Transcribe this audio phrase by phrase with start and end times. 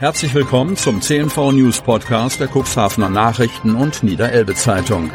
[0.00, 5.10] Herzlich willkommen zum CNV News Podcast der Cuxhavener Nachrichten und Niederelbe Zeitung.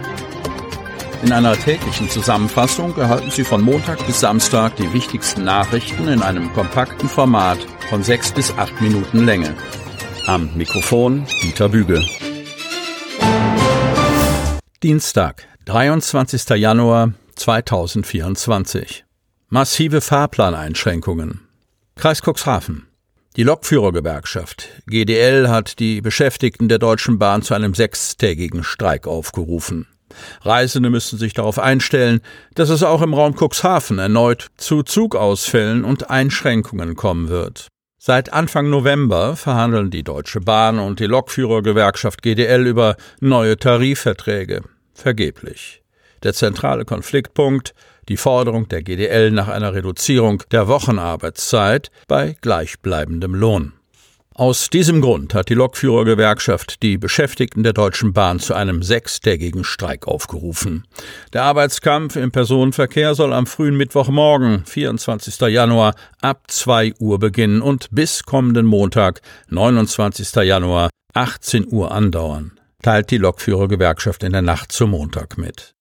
[1.24, 6.54] In einer täglichen Zusammenfassung erhalten Sie von Montag bis Samstag die wichtigsten Nachrichten in einem
[6.54, 7.58] kompakten Format
[7.90, 9.56] von sechs bis acht Minuten Länge.
[10.28, 12.00] Am Mikrofon Dieter Büge.
[14.84, 16.48] Dienstag, 23.
[16.60, 19.04] Januar 2024.
[19.50, 21.48] Massive Fahrplaneinschränkungen.
[21.96, 22.86] Kreis Cuxhaven.
[23.36, 29.88] Die Lokführergewerkschaft GDL hat die Beschäftigten der Deutschen Bahn zu einem sechstägigen Streik aufgerufen.
[30.44, 32.22] Reisende müssen sich darauf einstellen,
[32.54, 37.68] dass es auch im Raum Cuxhaven erneut zu Zugausfällen und Einschränkungen kommen wird.
[37.98, 44.62] Seit Anfang November verhandeln die Deutsche Bahn und die Lokführergewerkschaft GDL über neue Tarifverträge.
[44.94, 45.82] Vergeblich.
[46.24, 47.74] Der zentrale Konfliktpunkt
[48.10, 53.74] die Forderung der GDL nach einer Reduzierung der Wochenarbeitszeit bei gleichbleibendem Lohn.
[54.38, 60.10] Aus diesem Grund hat die Lokführergewerkschaft die Beschäftigten der Deutschen Bahn zu einem sechstägigen Streik
[60.10, 60.84] aufgerufen.
[61.32, 65.40] Der Arbeitskampf im Personenverkehr soll am frühen Mittwochmorgen, 24.
[65.40, 70.36] Januar, ab 2 Uhr beginnen und bis kommenden Montag, 29.
[70.44, 75.75] Januar, 18 Uhr andauern, teilt die Lokführergewerkschaft in der Nacht zum Montag mit.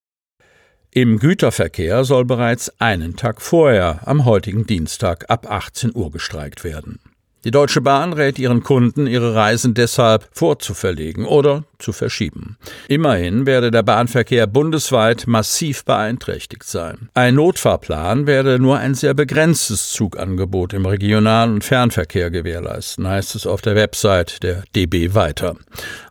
[0.97, 7.01] Im Güterverkehr soll bereits einen Tag vorher, am heutigen Dienstag ab 18 Uhr gestreikt werden.
[7.43, 12.59] Die Deutsche Bahn rät ihren Kunden, ihre Reisen deshalb vorzuverlegen oder zu verschieben.
[12.87, 17.09] Immerhin werde der Bahnverkehr bundesweit massiv beeinträchtigt sein.
[17.15, 23.49] Ein Notfahrplan werde nur ein sehr begrenztes Zugangebot im Regional- und Fernverkehr gewährleisten, heißt es
[23.49, 25.57] auf der Website der DB weiter.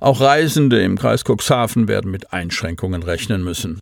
[0.02, 3.80] Auch Reisende im Kreis Cuxhaven werden mit Einschränkungen rechnen müssen.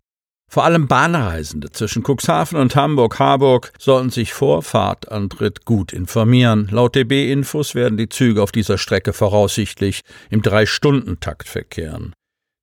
[0.52, 6.68] Vor allem Bahnreisende zwischen Cuxhaven und Hamburg-Harburg sollten sich vor Fahrtantritt gut informieren.
[6.70, 12.12] Laut DB-Infos werden die Züge auf dieser Strecke voraussichtlich im Drei-Stunden-Takt verkehren.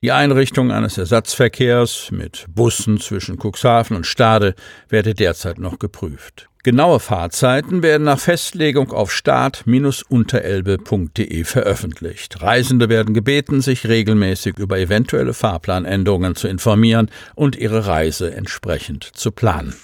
[0.02, 4.56] Die Einrichtung eines Ersatzverkehrs mit Bussen zwischen Cuxhaven und Stade
[4.88, 6.48] werde derzeit noch geprüft.
[6.64, 12.42] Genaue Fahrzeiten werden nach Festlegung auf start-unterelbe.de veröffentlicht.
[12.42, 19.32] Reisende werden gebeten, sich regelmäßig über eventuelle Fahrplanänderungen zu informieren und ihre Reise entsprechend zu
[19.32, 19.76] planen.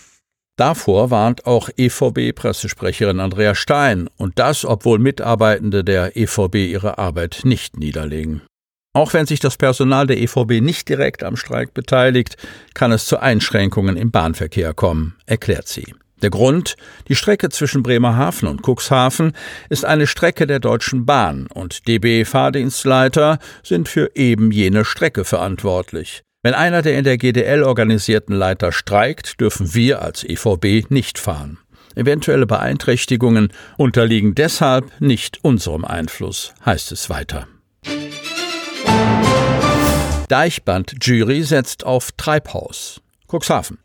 [0.56, 7.78] Davor warnt auch EVB-Pressesprecherin Andrea Stein, und das, obwohl Mitarbeitende der EVB ihre Arbeit nicht
[7.78, 8.44] niederlegen.
[8.96, 12.38] Auch wenn sich das Personal der EVB nicht direkt am Streik beteiligt,
[12.74, 15.94] kann es zu Einschränkungen im Bahnverkehr kommen, erklärt sie.
[16.22, 16.78] Der Grund,
[17.10, 19.34] die Strecke zwischen Bremerhaven und Cuxhaven
[19.68, 26.24] ist eine Strecke der Deutschen Bahn und DB-Fahrdienstleiter sind für eben jene Strecke verantwortlich.
[26.42, 31.58] Wenn einer der in der GDL organisierten Leiter streikt, dürfen wir als EVB nicht fahren.
[31.96, 37.46] Eventuelle Beeinträchtigungen unterliegen deshalb nicht unserem Einfluss, heißt es weiter.
[40.28, 43.02] Deichband-Jury setzt auf Treibhaus.
[43.28, 43.80] Cuxhaven.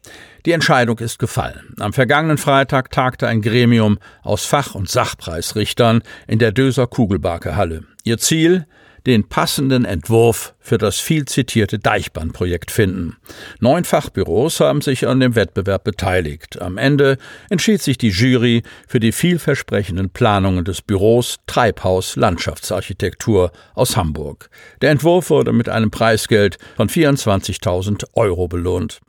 [0.46, 1.74] Die Entscheidung ist gefallen.
[1.78, 7.84] Am vergangenen Freitag tagte ein Gremium aus Fach- und Sachpreisrichtern in der Döser Kugelbarke Halle.
[8.04, 8.66] Ihr Ziel?
[9.06, 13.16] Den passenden Entwurf für das viel zitierte Deichbahnprojekt finden.
[13.58, 16.60] Neun Fachbüros haben sich an dem Wettbewerb beteiligt.
[16.60, 17.18] Am Ende
[17.48, 24.50] entschied sich die Jury für die vielversprechenden Planungen des Büros Treibhaus Landschaftsarchitektur aus Hamburg.
[24.82, 29.00] Der Entwurf wurde mit einem Preisgeld von 24.000 Euro belohnt.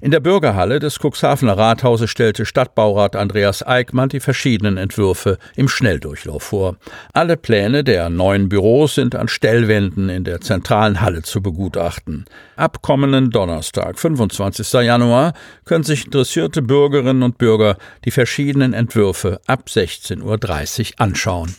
[0.00, 6.42] In der Bürgerhalle des Cuxhavener Rathauses stellte Stadtbaurat Andreas Eickmann die verschiedenen Entwürfe im Schnelldurchlauf
[6.42, 6.76] vor.
[7.12, 12.26] Alle Pläne der neuen Büros sind an Stellwänden in der zentralen Halle zu begutachten.
[12.56, 14.72] Ab kommenden Donnerstag, 25.
[14.72, 15.32] Januar,
[15.64, 21.56] können sich interessierte Bürgerinnen und Bürger die verschiedenen Entwürfe ab 16.30 Uhr anschauen.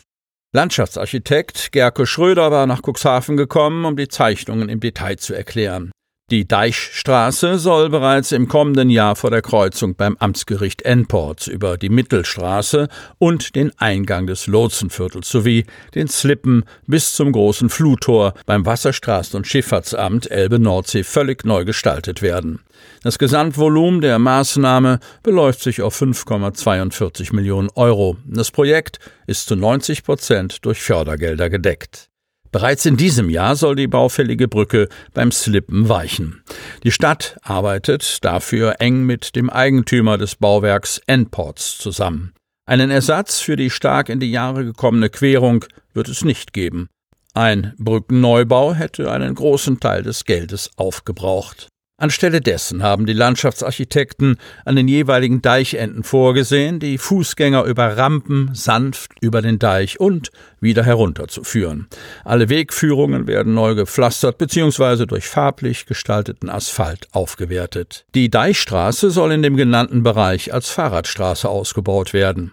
[0.54, 5.92] Landschaftsarchitekt Gerke Schröder war nach Cuxhaven gekommen, um die Zeichnungen im Detail zu erklären.
[6.30, 11.88] Die Deichstraße soll bereits im kommenden Jahr vor der Kreuzung beim Amtsgericht Enports über die
[11.88, 15.64] Mittelstraße und den Eingang des Lotsenviertels sowie
[15.96, 22.60] den Slippen bis zum großen Fluttor beim Wasserstraßen- und Schifffahrtsamt Elbe-Nordsee völlig neu gestaltet werden.
[23.04, 28.18] Das Gesamtvolumen der Maßnahme beläuft sich auf 5,42 Millionen Euro.
[28.26, 32.10] Das Projekt ist zu 90 Prozent durch Fördergelder gedeckt.
[32.58, 36.42] Bereits in diesem Jahr soll die baufällige Brücke beim Slippen weichen.
[36.84, 42.34] Die Stadt arbeitet dafür eng mit dem Eigentümer des Bauwerks Enports zusammen.
[42.66, 46.90] Einen Ersatz für die stark in die Jahre gekommene Querung wird es nicht geben.
[47.36, 51.68] Ein Brückenneubau hätte einen großen Teil des Geldes aufgebraucht.
[52.00, 59.14] Anstelle dessen haben die Landschaftsarchitekten an den jeweiligen Deichenden vorgesehen, die Fußgänger über Rampen sanft
[59.20, 60.30] über den Deich und
[60.62, 61.88] wieder herunterzuführen.
[62.24, 65.08] Alle Wegführungen werden neu gepflastert bzw.
[65.08, 68.06] durch farblich gestalteten Asphalt aufgewertet.
[68.14, 72.52] Die Deichstraße soll in dem genannten Bereich als Fahrradstraße ausgebaut werden.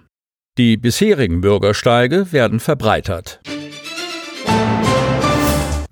[0.56, 3.40] Die bisherigen Bürgersteige werden verbreitert.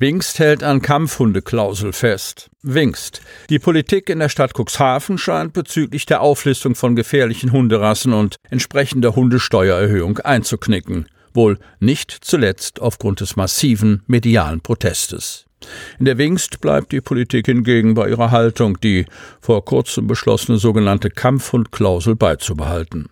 [0.02, 2.50] Wingst hält an Kampfhundeklausel fest.
[2.64, 3.20] Wingst.
[3.50, 9.14] Die Politik in der Stadt Cuxhaven scheint bezüglich der Auflistung von gefährlichen Hunderassen und entsprechender
[9.14, 11.06] Hundesteuererhöhung einzuknicken.
[11.34, 15.44] Wohl nicht zuletzt aufgrund des massiven medialen Protestes.
[16.00, 19.06] In der Wingst bleibt die Politik hingegen bei ihrer Haltung, die
[19.40, 23.08] vor kurzem beschlossene sogenannte Kampfhundklausel beizubehalten.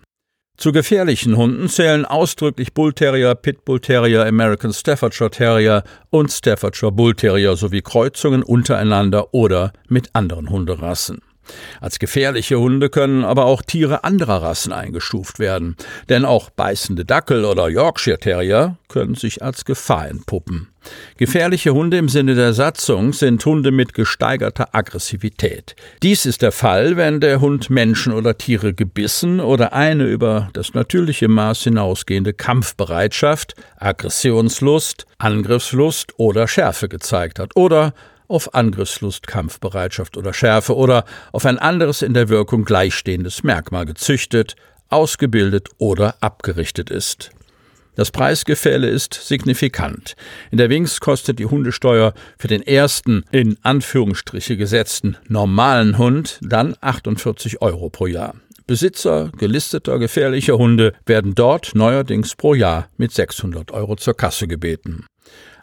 [0.61, 8.43] Zu gefährlichen Hunden zählen ausdrücklich Bullterrier, Pitbullterrier, American Staffordshire Terrier und Staffordshire Bullterrier sowie Kreuzungen
[8.43, 11.23] untereinander oder mit anderen Hunderassen.
[11.81, 15.76] Als gefährliche Hunde können aber auch Tiere anderer Rassen eingestuft werden,
[16.08, 20.69] denn auch beißende Dackel oder Yorkshire Terrier können sich als Gefahr entpuppen.
[21.17, 25.76] Gefährliche Hunde im Sinne der Satzung sind Hunde mit gesteigerter Aggressivität.
[26.02, 30.73] Dies ist der Fall, wenn der Hund Menschen oder Tiere gebissen oder eine über das
[30.73, 37.93] natürliche Maß hinausgehende Kampfbereitschaft, Aggressionslust, Angriffslust oder Schärfe gezeigt hat oder
[38.31, 44.56] auf Angriffslust, Kampfbereitschaft oder Schärfe oder auf ein anderes in der Wirkung gleichstehendes Merkmal gezüchtet,
[44.88, 47.31] ausgebildet oder abgerichtet ist.
[47.97, 50.15] Das Preisgefälle ist signifikant.
[50.50, 56.76] In der Wings kostet die Hundesteuer für den ersten in Anführungsstriche gesetzten normalen Hund dann
[56.81, 58.35] 48 Euro pro Jahr.
[58.67, 65.06] Besitzer gelisteter gefährlicher Hunde werden dort neuerdings pro Jahr mit 600 Euro zur Kasse gebeten.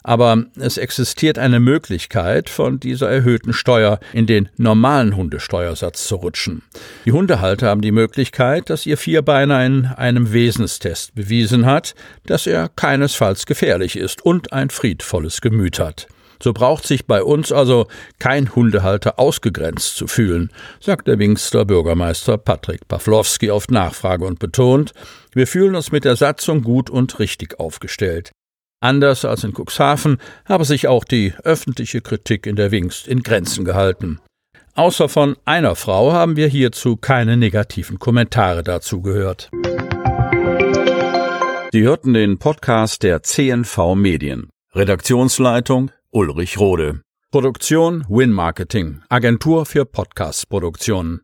[0.02, 6.62] Aber es existiert eine Möglichkeit, von dieser erhöhten Steuer in den normalen Hundesteuersatz zu rutschen.
[7.04, 11.94] Die Hundehalter haben die Möglichkeit, dass ihr Vierbeiner in einem Wesenstest bewiesen hat,
[12.26, 16.08] dass er keinesfalls gefährlich ist und ein friedvolles Gemüt hat.
[16.40, 17.88] So braucht sich bei uns also
[18.20, 20.50] kein Hundehalter ausgegrenzt zu fühlen,
[20.80, 24.92] sagt der Wingster Bürgermeister Patrick Pawlowski auf Nachfrage und betont,
[25.32, 28.30] wir fühlen uns mit der Satzung gut und richtig aufgestellt.
[28.80, 33.64] Anders als in Cuxhaven habe sich auch die öffentliche Kritik in der Wingst in Grenzen
[33.64, 34.20] gehalten.
[34.74, 39.50] Außer von einer Frau haben wir hierzu keine negativen Kommentare dazu gehört.
[41.72, 44.48] Sie hörten den Podcast der CNV Medien.
[44.74, 47.00] Redaktionsleitung Ulrich Rode.
[47.32, 51.16] Produktion Win Marketing, Agentur für Podcast-Produktionen.